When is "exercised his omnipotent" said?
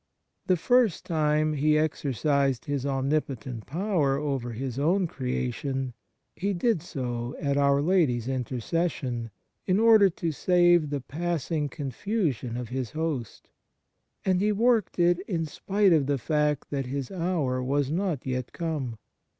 1.77-3.67